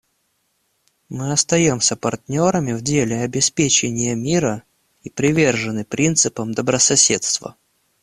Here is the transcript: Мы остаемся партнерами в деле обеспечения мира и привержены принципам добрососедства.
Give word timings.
Мы 1.09 1.31
остаемся 1.31 1.95
партнерами 1.95 2.71
в 2.73 2.81
деле 2.81 3.17
обеспечения 3.19 4.15
мира 4.15 4.63
и 5.03 5.11
привержены 5.11 5.85
принципам 5.85 6.55
добрососедства. 6.55 7.55